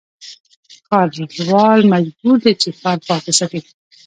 [0.85, 3.59] ښاروال مجبور دی چې، ښار پاک وساتي.